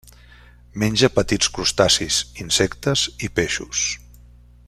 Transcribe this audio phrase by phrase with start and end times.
[0.83, 3.87] Menja petits crustacis, insectes i peixos.